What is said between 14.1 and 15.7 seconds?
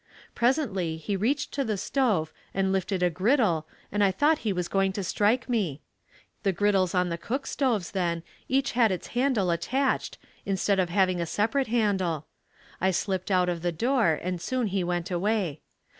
and soon he went away.